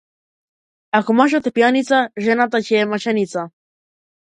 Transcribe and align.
Ако 1.01 1.15
мажот 1.21 1.51
е 1.51 1.53
пијаница, 1.59 2.03
жената 2.27 2.67
ќе 2.67 2.83
е 2.85 2.93
маченица. 2.97 3.51